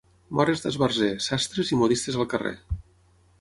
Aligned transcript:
Mores 0.37 0.63
d'esbarzer, 0.63 1.09
sastres 1.25 1.71
i 1.75 1.79
modistes 1.83 2.19
al 2.23 2.27
carrer. 2.33 2.55